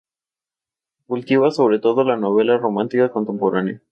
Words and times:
Cultiva 1.05 1.51
sobre 1.51 1.77
todo 1.77 2.03
la 2.03 2.17
novela 2.17 2.57
romántica 2.57 3.11
contemporánea. 3.11 3.83